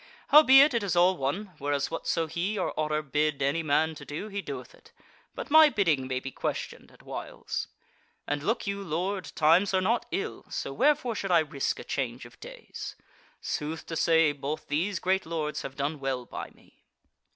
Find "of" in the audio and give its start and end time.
12.25-12.39